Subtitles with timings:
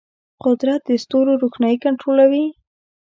[0.43, 2.45] قدرت د ستورو روښنايي کنټرولوي.